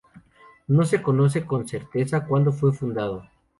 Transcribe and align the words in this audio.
No 0.65 0.83
se 0.85 1.03
conoce 1.03 1.45
con 1.45 1.67
certeza 1.67 2.25
cuando 2.25 2.51
fue 2.51 2.73
fundado. 2.73 3.25